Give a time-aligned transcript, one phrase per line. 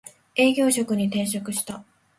[0.35, 1.83] 営業職に転職した